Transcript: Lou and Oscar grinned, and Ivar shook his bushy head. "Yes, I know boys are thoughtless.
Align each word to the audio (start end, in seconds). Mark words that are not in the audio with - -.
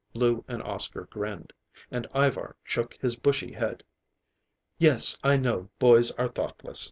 Lou 0.15 0.43
and 0.47 0.63
Oscar 0.63 1.03
grinned, 1.11 1.53
and 1.91 2.07
Ivar 2.15 2.55
shook 2.63 2.95
his 2.95 3.15
bushy 3.15 3.51
head. 3.51 3.83
"Yes, 4.79 5.19
I 5.23 5.37
know 5.37 5.69
boys 5.77 6.09
are 6.13 6.27
thoughtless. 6.27 6.79